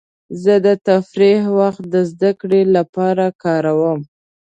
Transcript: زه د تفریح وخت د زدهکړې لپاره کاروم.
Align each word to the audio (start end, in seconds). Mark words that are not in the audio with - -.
زه 0.43 0.53
د 0.65 0.67
تفریح 0.87 1.41
وخت 1.59 1.83
د 1.93 1.95
زدهکړې 2.11 2.61
لپاره 2.75 3.25
کاروم. 3.43 3.99